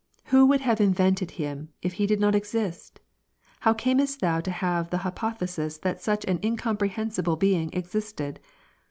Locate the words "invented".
0.81-1.29